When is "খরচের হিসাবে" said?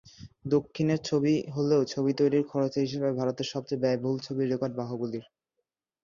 2.51-3.09